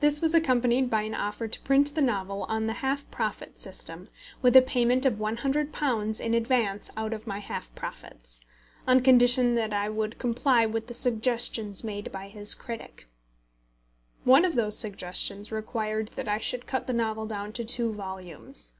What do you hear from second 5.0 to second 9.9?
of £100 in advance out of my half profits, on condition that I